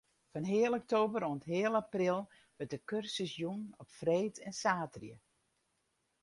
[0.33, 2.19] Fan heal oktober oant heal april
[2.55, 5.17] wurdt de kursus jûn op freed en saterdei.